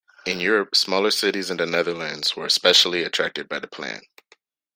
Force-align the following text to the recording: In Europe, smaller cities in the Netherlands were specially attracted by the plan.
In 0.25 0.39
Europe, 0.39 0.75
smaller 0.75 1.11
cities 1.11 1.51
in 1.51 1.57
the 1.57 1.67
Netherlands 1.67 2.35
were 2.35 2.49
specially 2.49 3.03
attracted 3.03 3.47
by 3.47 3.59
the 3.59 3.67
plan. 3.67 4.01